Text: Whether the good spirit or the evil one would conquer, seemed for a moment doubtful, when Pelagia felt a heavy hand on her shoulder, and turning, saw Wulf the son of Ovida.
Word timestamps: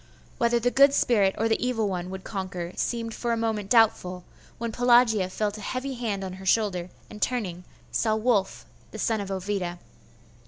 Whether 0.39 0.59
the 0.59 0.71
good 0.71 0.95
spirit 0.95 1.35
or 1.37 1.47
the 1.47 1.63
evil 1.63 1.87
one 1.87 2.09
would 2.09 2.23
conquer, 2.23 2.73
seemed 2.75 3.13
for 3.13 3.31
a 3.33 3.37
moment 3.37 3.69
doubtful, 3.69 4.23
when 4.57 4.71
Pelagia 4.71 5.29
felt 5.29 5.59
a 5.59 5.61
heavy 5.61 5.93
hand 5.93 6.23
on 6.23 6.33
her 6.41 6.45
shoulder, 6.47 6.89
and 7.07 7.21
turning, 7.21 7.65
saw 7.91 8.15
Wulf 8.15 8.65
the 8.89 8.97
son 8.97 9.21
of 9.21 9.29
Ovida. 9.29 9.77